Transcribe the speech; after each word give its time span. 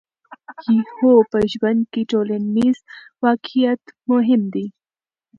هو، 0.95 1.13
په 1.31 1.37
ژوند 1.51 1.81
کې 1.91 2.01
ټولنیز 2.11 2.77
واقعیت 3.25 3.83
مهم 4.11 4.41
دی. 4.53 4.65